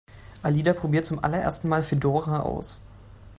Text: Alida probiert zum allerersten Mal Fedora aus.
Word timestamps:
Alida 0.41 0.73
probiert 0.73 1.05
zum 1.05 1.23
allerersten 1.23 1.69
Mal 1.69 1.83
Fedora 1.83 2.39
aus. 2.39 2.81